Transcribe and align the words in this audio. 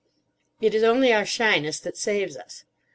It 0.59 0.73
is 0.73 0.81
only 0.81 1.13
our 1.13 1.27
shyness 1.27 1.79
that 1.81 1.95
saves 1.95 2.35
us. 2.35 2.65